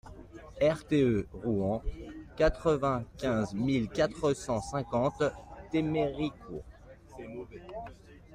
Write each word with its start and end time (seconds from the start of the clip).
RTE 0.63 1.27
ROUEN, 1.31 1.83
quatre-vingt-quinze 2.35 3.53
mille 3.53 3.87
quatre 3.87 4.33
cent 4.33 4.59
cinquante 4.59 5.21
Théméricourt 5.71 6.63